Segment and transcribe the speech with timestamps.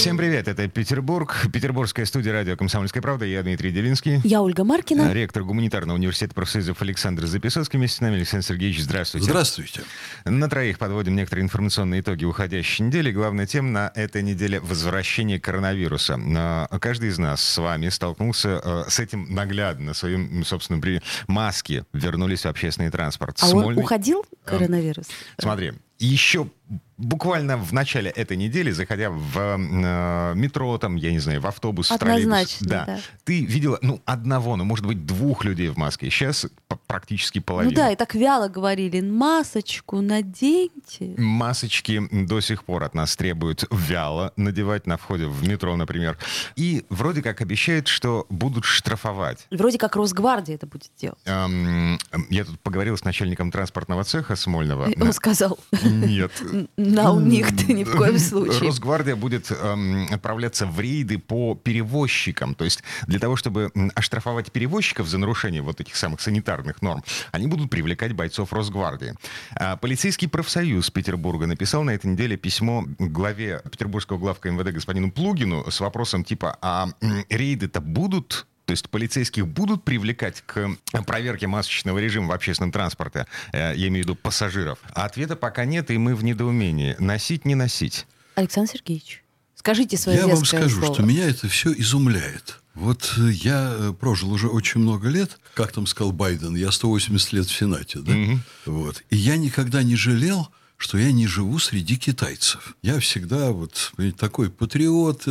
[0.00, 3.26] Всем привет, это Петербург, петербургская студия радио «Комсомольская правда».
[3.26, 4.22] Я Дмитрий Делинский.
[4.24, 5.12] Я Ольга Маркина.
[5.12, 7.78] Ректор гуманитарного университета профсоюзов Александр Записовский.
[7.78, 9.26] Вместе с нами Александр Сергеевич, здравствуйте.
[9.26, 9.82] Здравствуйте.
[10.24, 13.12] На троих подводим некоторые информационные итоги уходящей недели.
[13.12, 16.16] Главная тема на этой неделе— возвращение коронавируса.
[16.16, 21.02] Но Каждый из нас с вами столкнулся э, с этим наглядно, на своем, собственно, при
[21.28, 23.36] маске вернулись в общественный транспорт.
[23.42, 25.08] А он Смольный- уходил, коронавирус?
[25.36, 26.48] Смотри, еще
[27.00, 31.90] буквально в начале этой недели, заходя в э, метро, там, я не знаю, в автобус,
[31.90, 32.98] в троллейбус, Однозначно, да, да.
[33.24, 36.10] ты видела, ну, одного, ну, может быть, двух людей в маске.
[36.10, 36.46] Сейчас
[36.86, 37.70] практически половина.
[37.70, 41.14] Ну да, и так вяло говорили, масочку наденьте.
[41.16, 46.18] Масочки до сих пор от нас требуют вяло надевать на входе в метро, например.
[46.56, 49.46] И вроде как обещают, что будут штрафовать.
[49.50, 51.18] Вроде как Росгвардия это будет делать.
[51.24, 51.98] Эм,
[52.28, 54.90] я тут поговорил с начальником транспортного цеха Смольного.
[55.00, 56.32] Он сказал, Нет.
[56.90, 58.68] На у них-то ни в коем случае.
[58.68, 62.54] Росгвардия будет эм, отправляться в рейды по перевозчикам.
[62.54, 67.02] То есть для того, чтобы оштрафовать перевозчиков за нарушение вот этих самых санитарных норм,
[67.32, 69.14] они будут привлекать бойцов Росгвардии.
[69.54, 75.70] А полицейский профсоюз Петербурга написал на этой неделе письмо главе Петербургского главка МВД господину Плугину
[75.70, 76.88] с вопросом типа, а
[77.28, 83.74] рейды-то будут то есть полицейских будут привлекать к проверке масочного режима в общественном транспорте, э,
[83.74, 84.78] я имею в виду пассажиров?
[84.94, 86.94] А ответа пока нет, и мы в недоумении.
[87.00, 88.06] Носить, не носить?
[88.36, 89.24] Александр Сергеевич,
[89.56, 90.94] скажите свое Я вам скажу, слово.
[90.94, 92.60] что меня это все изумляет.
[92.74, 97.32] Вот э, я э, прожил уже очень много лет, как там сказал Байден, я 180
[97.32, 98.14] лет в Сенате, да?
[98.66, 99.02] Вот.
[99.10, 100.48] И я никогда не жалел,
[100.80, 102.74] что я не живу среди китайцев.
[102.82, 105.26] Я всегда вот такой патриот.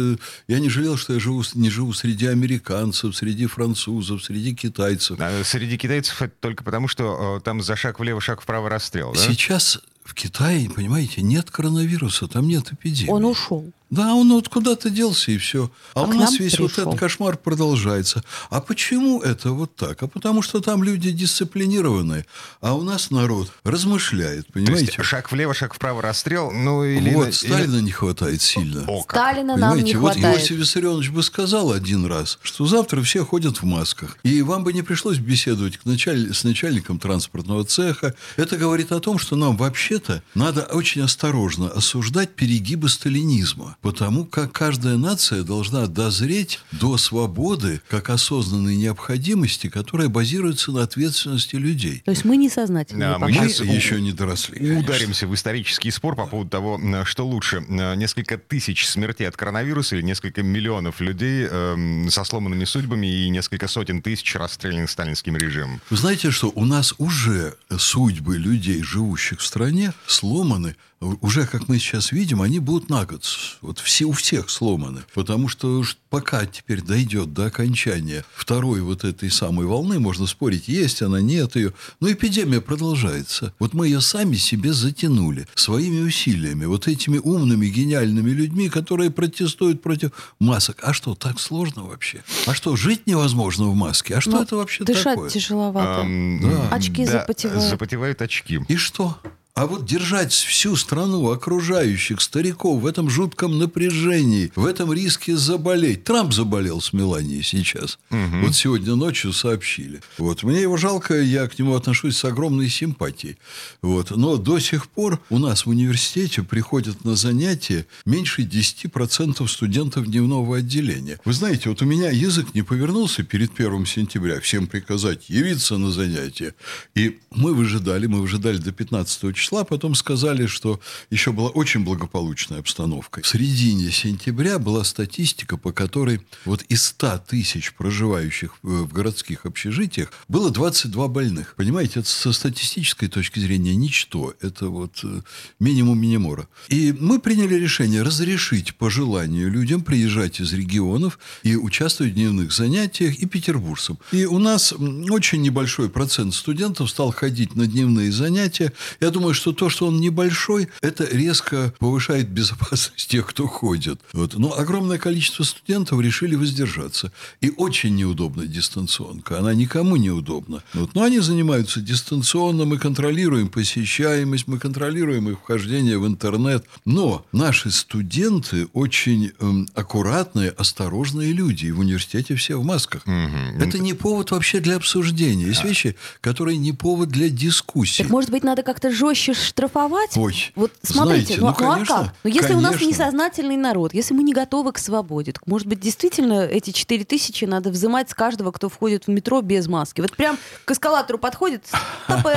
[0.47, 5.17] Я не жалел, что я живу, не живу среди американцев, среди французов, среди китайцев.
[5.20, 9.14] А Среди китайцев это только потому, что э, там за шаг влево, шаг вправо расстрел,
[9.14, 9.20] да?
[9.20, 13.10] Сейчас в Китае, понимаете, нет коронавируса, там нет эпидемии.
[13.10, 13.71] Он ушел.
[13.89, 15.72] Да, он вот куда-то делся, и все.
[15.95, 16.89] А, А у нас весь вот пришел.
[16.89, 18.23] этот кошмар продолжается.
[18.50, 20.04] А почему это вот так?
[20.04, 22.26] А потому что там люди дисциплинированные,
[22.61, 25.04] а у нас народ размышляет, То есть понимаете?
[25.04, 27.14] шаг влево, шаг вправо расстрел, ну или...
[27.14, 28.83] вот, или- Сталина не хватает сильно.
[28.88, 29.20] О, как.
[29.20, 30.39] Сталина нам не Понимаете, вот хватает.
[30.39, 34.17] Иосиф Виссарионович бы сказал один раз, что завтра все ходят в масках.
[34.23, 38.14] И вам бы не пришлось беседовать к началь- с начальником транспортного цеха.
[38.38, 43.78] Это говорит о том, что нам вообще-то надо очень осторожно осуждать перегибы сталинизма.
[43.82, 51.56] Потому как каждая нация должна дозреть до свободы как осознанной необходимости, которая базируется на ответственности
[51.56, 52.02] людей.
[52.06, 53.10] То есть мы несознательные.
[53.10, 54.58] Да, мы щас еще не доросли.
[54.58, 54.80] конечно.
[54.80, 60.02] Ударимся в исторический спор по поводу того, что лучше, несколько тысяч смертей от коронавируса или
[60.02, 65.82] несколько миллионов людей эм, со сломанными судьбами и несколько сотен тысяч расстрелянных сталинским режимом.
[65.90, 70.76] Вы знаете, что у нас уже судьбы людей, живущих в стране, сломаны.
[71.00, 73.23] Уже, как мы сейчас видим, они будут на год.
[73.69, 75.03] Вот все, у всех сломаны.
[75.13, 80.67] Потому что уж пока теперь дойдет до окончания второй вот этой самой волны, можно спорить,
[80.67, 81.73] есть она, нет ее.
[81.99, 83.53] Но эпидемия продолжается.
[83.59, 86.65] Вот мы ее сами себе затянули своими усилиями.
[86.65, 90.80] Вот этими умными, гениальными людьми, которые протестуют против масок.
[90.81, 92.23] А что, так сложно вообще?
[92.47, 94.15] А что, жить невозможно в маске?
[94.15, 95.30] А что Ну, это вообще Дышать такое?
[95.30, 96.01] тяжеловато.
[96.07, 96.69] Эм, Да.
[96.75, 97.69] Очки да, запотевают.
[97.69, 98.61] Запотевают очки.
[98.67, 99.19] И что?
[99.59, 106.05] А вот держать всю страну окружающих стариков в этом жутком напряжении, в этом риске заболеть.
[106.05, 107.99] Трамп заболел с Меланией сейчас.
[108.09, 109.99] Вот сегодня ночью сообщили.
[110.17, 110.43] Вот.
[110.43, 113.37] Мне его жалко, я к нему отношусь с огромной симпатией.
[113.81, 114.11] Вот.
[114.11, 120.59] Но до сих пор у нас в университете приходят на занятия меньше 10% студентов дневного
[120.59, 121.19] отделения.
[121.25, 125.92] Вы знаете, вот у меня язык не повернулся перед 1 сентября всем приказать явиться на
[125.92, 126.55] занятия.
[126.95, 130.80] И мы выжидали, мы выжидали до 15 числа, потом сказали, что
[131.10, 133.21] еще была очень благополучная обстановка.
[133.21, 139.46] В середине сентября была статистика, по которой вот из 100 тысяч проживающих в в городских
[139.46, 141.54] общежитиях было 22 больных.
[141.56, 144.34] Понимаете, это со статистической точки зрения ничто.
[144.42, 145.22] Это вот э,
[145.60, 146.48] минимум минимора.
[146.69, 152.51] И мы приняли решение разрешить по желанию людям приезжать из регионов и участвовать в дневных
[152.51, 154.00] занятиях и петербуржцам.
[154.12, 158.74] И у нас очень небольшой процент студентов стал ходить на дневные занятия.
[159.00, 164.00] Я думаю, что то, что он небольшой, это резко повышает безопасность тех, кто ходит.
[164.13, 164.36] Вот.
[164.38, 167.12] Но огромное количество студентов решили воздержаться.
[167.41, 169.39] И очень неудобна дистанционка.
[169.39, 170.63] Она никому не удобна.
[170.74, 170.94] Вот.
[170.94, 176.65] Но они занимаются дистанционно, мы контролируем посещаемость, мы контролируем их вхождение в интернет.
[176.86, 181.68] Но наши студенты очень эм, аккуратные, осторожные люди.
[181.68, 183.06] И в университете все в масках.
[183.06, 183.62] Мгм.
[183.62, 185.47] Это не повод вообще для обсуждения.
[185.47, 188.03] Есть вещи, которые не повод для дискуссии.
[188.03, 190.16] Так, может быть, надо как-то жестче штрафовать?
[190.18, 192.13] Ой, Вот смотрите, знаете, ну, ну, ну а конечно, как?
[192.24, 192.89] Ну, если у нас конечно.
[193.04, 197.45] несознательный народ, если мы не готовы к свободе, так, может быть, действительно эти 4 тысячи
[197.45, 200.01] надо взимать с каждого, кто входит в метро без маски.
[200.01, 201.66] Вот прям к эскалатору подходит,
[202.07, 202.27] ТП,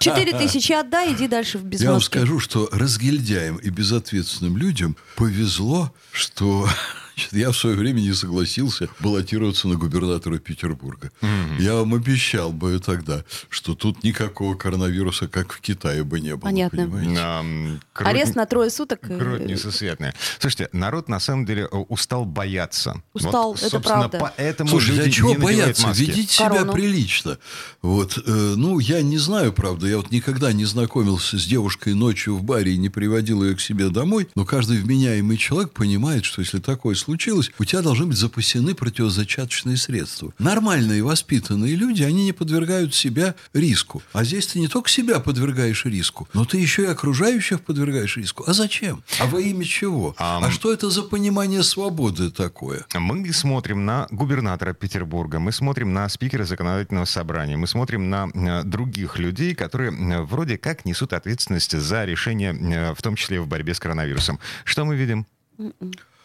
[0.00, 2.08] 4 тысячи отдай, иди дальше в без Я вам маски.
[2.18, 6.68] скажу, что разгильдяям и безответственным людям повезло, что
[7.16, 11.10] значит, я в свое время не согласился баллотироваться на губернатора Петербурга.
[11.58, 16.40] Я вам обещал бы тогда, что тут никакого коронавируса, как в Китае, бы не было.
[16.50, 16.84] Понятно.
[17.18, 19.00] Ам, крут- Арест на трое суток.
[19.08, 20.14] э, Грудь несусветная.
[20.38, 23.02] Слушайте, народ на самом деле э, устал бояться.
[23.14, 24.32] Устал, это собственно, правда.
[24.36, 25.86] Поэтому Слушай, а чего бояться?
[25.86, 26.02] маски.
[26.02, 26.72] Ведите себя Корону.
[26.72, 27.38] прилично.
[27.82, 32.36] Вот, э, ну, я не знаю, правда, я вот никогда не знакомился с девушкой ночью
[32.36, 36.42] в баре и не приводил ее к себе домой, но каждый вменяемый человек понимает, что
[36.42, 40.32] если такое случилось, у тебя должны быть запасены противозачаточные средства.
[40.40, 44.02] Нормальные воспитанные люди, они не подвергают себя риску.
[44.12, 48.42] А здесь ты не только себя подвергаешь риску, но ты еще и окружающих подвергаешь риску.
[48.46, 49.04] А зачем?
[49.20, 50.16] А во имя чего?
[50.18, 50.44] Ам.
[50.44, 52.84] А что это за понимание свободы такое?
[52.92, 58.64] Мы смотрим на губернатора Петербурга, мы смотрим на спикера законодательного собрания, мы смотрим на э,
[58.64, 63.46] других людей, которые э, вроде как несут ответственность за решение, э, в том числе в
[63.46, 64.40] борьбе с коронавирусом.
[64.64, 65.24] Что мы видим?
[65.58, 65.70] Да.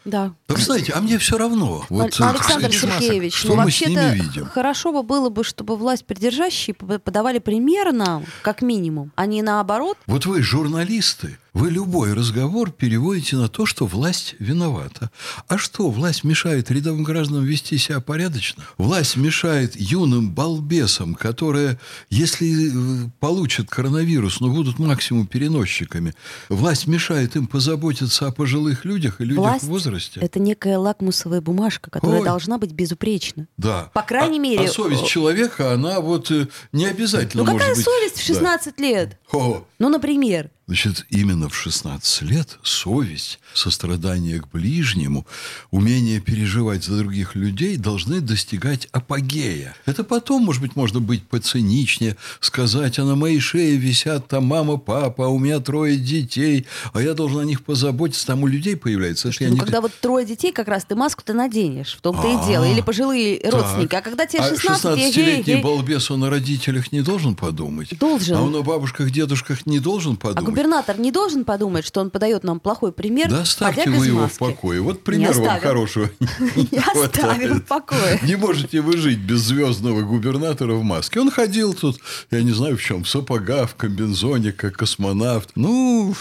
[0.06, 1.86] Да вы знаете, а мне все равно.
[1.90, 2.72] Вот, э, Александр.
[2.72, 4.46] Сергеевич, Что ну мы с ними вообще-то видим?
[4.46, 9.98] хорошо бы было бы, чтобы власть придержащие подавали пример нам, как минимум, а не наоборот.
[10.08, 15.12] Вот вы журналисты, вы любой разговор переводите на то, что власть виновата.
[15.50, 18.64] А что, власть мешает рядовым гражданам вести себя порядочно?
[18.78, 21.78] Власть мешает юным балбесам, которые,
[22.10, 26.14] если э, получат коронавирус, но будут максимум переносчиками,
[26.48, 31.42] власть мешает им позаботиться о пожилых людях и людях Власть в возрасте.— это некая лакмусовая
[31.42, 32.26] бумажка, которая Ой.
[32.26, 33.48] должна быть безупречна.
[33.58, 33.92] Да.
[33.94, 37.84] По крайней А- мере, А совесть человека, она вот э, не обязательно Ну какая быть-
[37.84, 38.34] совесть в Да.
[38.34, 39.18] 16 лет?
[39.34, 40.50] О, Ну, например.
[40.68, 45.26] Значит, именно в 16 лет совесть, сострадание к ближнему,
[45.70, 49.76] умение переживать за других людей должны достигать апогея.
[49.86, 54.78] Это потом, может быть, можно быть поциничнее, сказать, а на моей шее висят там мама,
[54.78, 58.78] папа, а у меня трое детей, а я должен о них позаботиться, там у людей
[58.78, 59.28] появляется.
[59.30, 62.36] Это Ну, не- когда вот трое детей, как раз ты маску-то наденешь, в том-то и
[62.36, 62.64] А, дело.
[62.72, 63.54] Или пожилые так.
[63.54, 63.96] родственники.
[63.96, 67.98] А когда тебе А 16, ей- 16-летний ей- балбес, он о родителях не должен подумать?
[68.00, 68.38] Должен.
[68.38, 70.51] А он о бабушках, дедушках не должен А подумать?
[70.52, 74.36] Губернатор не должен подумать, что он подает нам плохой пример, Да оставьте вы его маски?
[74.36, 74.82] в покое.
[74.82, 78.20] Вот пример вам хорошего не Не оставим в покое.
[78.24, 81.20] Не можете вы жить без звездного губернатора в маске.
[81.20, 82.00] Он ходил тут,
[82.30, 85.52] я не знаю в чем, в сапогах, в комбинзоне, как космонавт.
[85.56, 86.16] Ну,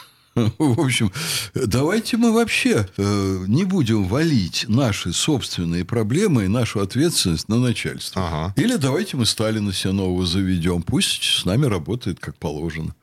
[0.58, 1.10] в общем,
[1.54, 8.26] давайте мы вообще э, не будем валить наши собственные проблемы и нашу ответственность на начальство.
[8.26, 8.54] Ага.
[8.56, 10.82] Или давайте мы Сталина себе нового заведем.
[10.82, 12.94] Пусть с нами работает как положено.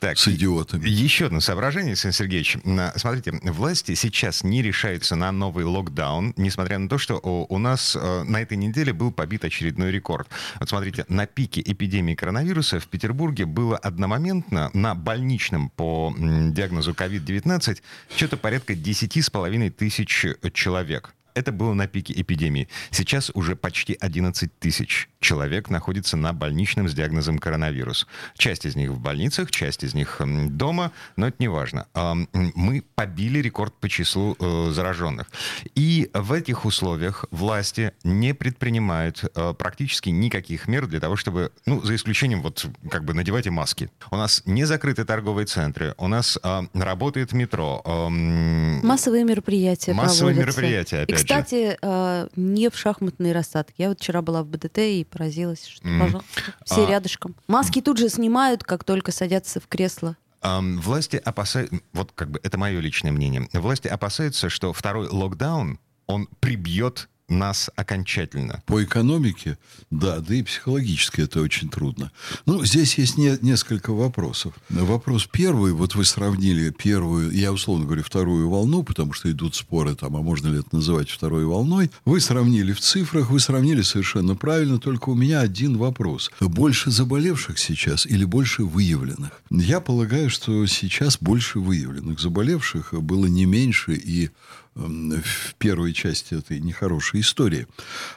[0.00, 0.88] Так, С идиотами.
[0.88, 2.58] Еще одно соображение, Александр Сергеевич.
[2.96, 8.22] Смотрите, власти сейчас не решаются на новый локдаун, несмотря на то, что у, нас э,
[8.24, 10.28] на этой неделе был побит очередной рекорд.
[10.60, 17.80] Вот смотрите, на пике эпидемии коронавируса в Петербурге было одномоментно на больничном по диагнозу COVID-19
[18.14, 21.15] что-то порядка 10,5 тысяч человек.
[21.36, 22.66] Это было на пике эпидемии.
[22.90, 28.06] Сейчас уже почти 11 тысяч человек находится на больничном с диагнозом коронавирус.
[28.38, 31.86] Часть из них в больницах, часть из них дома, но это не важно.
[32.32, 35.26] Мы побили рекорд по числу э, зараженных.
[35.74, 41.82] И в этих условиях власти не предпринимают э, практически никаких мер для того, чтобы, ну,
[41.82, 43.90] за исключением вот как бы надевайте маски.
[44.10, 46.38] У нас не закрыты торговые центры, у нас
[46.72, 47.82] работает метро.
[48.08, 50.60] Массовые мероприятия Массовые проводятся.
[50.60, 51.25] мероприятия, опять.
[51.26, 53.74] Кстати, э, не в шахматной рассадке.
[53.78, 56.00] Я вот вчера была в БДТ и поразилась, что, Мгм.
[56.00, 57.34] пожалуйста, все А- рядышком.
[57.48, 60.16] Маски тут же снимают, как только садятся в кресло.
[60.42, 66.28] Власти опасаются, вот как бы это мое личное мнение, власти опасаются, что второй локдаун, он
[66.38, 68.62] прибьет нас окончательно?
[68.66, 69.58] По экономике,
[69.90, 72.12] да, да и психологически это очень трудно.
[72.46, 74.54] Ну, здесь есть не, несколько вопросов.
[74.68, 79.94] Вопрос первый, вот вы сравнили первую, я условно говорю, вторую волну, потому что идут споры
[79.94, 81.90] там, а можно ли это называть второй волной.
[82.04, 86.30] Вы сравнили в цифрах, вы сравнили совершенно правильно, только у меня один вопрос.
[86.40, 89.42] Больше заболевших сейчас или больше выявленных?
[89.50, 92.20] Я полагаю, что сейчас больше выявленных.
[92.20, 94.30] Заболевших было не меньше и
[94.76, 97.66] в первой части этой нехорошей истории.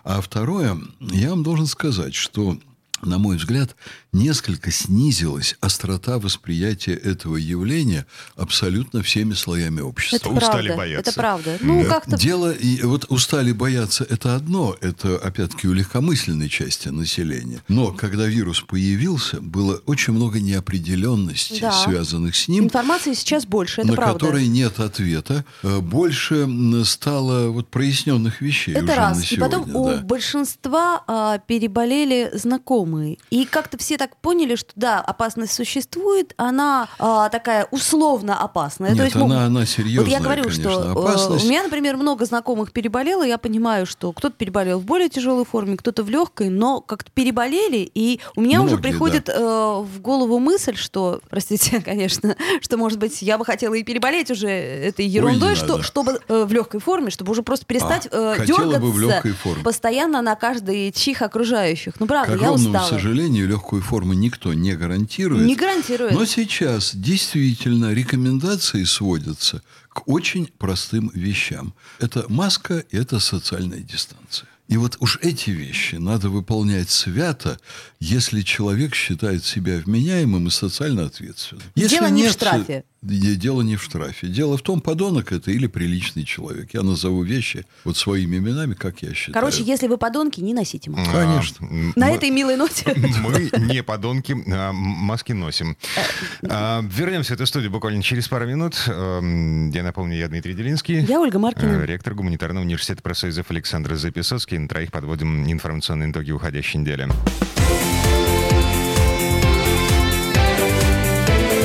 [0.03, 2.59] А второе, я вам должен сказать, что
[3.01, 3.75] на мой взгляд,
[4.11, 10.17] несколько снизилась острота восприятия этого явления абсолютно всеми слоями общества.
[10.17, 11.09] Это устали правда, бояться.
[11.11, 11.57] Это правда.
[11.61, 12.17] Ну, как-то...
[12.17, 17.61] Дело, и вот устали бояться, это одно, это, опять-таки, у легкомысленной части населения.
[17.67, 21.71] Но когда вирус появился, было очень много неопределенностей, Да.
[21.71, 22.65] связанных с ним.
[22.65, 24.19] Информации сейчас больше, это на правда.
[24.19, 26.47] которые нет ответа, Э, больше
[26.85, 29.17] стало вот проясненных вещей Это уже раз.
[29.17, 29.57] на И сегодня.
[29.59, 29.97] потом у да.
[30.01, 33.17] большинства а, переболели знакомые.
[33.29, 38.93] И как-то все так поняли, что да, опасность существует, она а, такая условно опасная.
[38.93, 41.45] Нет, ну, она- она серьезная, Вот я говорю, конечно, что э, опасность.
[41.45, 45.77] у меня, например, много знакомых переболело, я понимаю, что кто-то переболел в более тяжелой форме,
[45.77, 50.39] кто-то в легкой, но как-то переболели, и у меня уже Многие, приходит э, в голову
[50.39, 55.49] мысль, что, простите, конечно, что, может быть, я бы хотела и переболеть уже этой ерундой,
[55.49, 55.83] не что, надо.
[55.83, 59.15] чтобы э, в легкой форме, чтобы уже просто перестать А, э, хотела бы в дергаться
[59.15, 59.63] легкой форме.
[59.63, 61.99] постоянно на каждый чих окружающих.
[61.99, 62.87] Ну, К правда, я огромному устала.
[62.89, 65.45] сожалению, легкую форму никто не гарантирует.
[65.45, 66.13] Не гарантирует.
[66.13, 71.73] Но сейчас действительно рекомендации сводятся к очень простым вещам.
[71.99, 74.47] Это маска и это социальная дистанция.
[74.67, 77.59] И вот уж эти вещи надо выполнять свято,
[77.99, 81.63] если человек считает себя вменяемым и социально ответственным.
[81.73, 82.83] Если Дело не в нет, штрафе.
[83.01, 84.27] Де- Дело не в штрафе.
[84.27, 86.73] Дело в том, подонок это или приличный человек.
[86.73, 89.33] Я назову вещи вот своими именами, как я считаю.
[89.33, 91.13] Короче, если вы подонки, не носите маску.
[91.13, 91.67] Конечно.
[91.95, 92.93] А, На мы- этой милой ноте.
[93.23, 95.77] Мы не подонки, а, маски носим.
[96.49, 98.75] А, Вернемся в эту студию буквально через пару минут.
[98.87, 100.99] Эм, Я напомню, я Дмитрий Делинский.
[100.99, 101.83] Я Ольга Маркина.
[101.85, 104.57] Ректор гуманитарного университета профсоюзов Александр Записоцкий.
[104.57, 107.07] На троих подводим информационные итоги уходящей недели.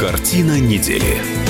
[0.05, 1.44] Картина недели.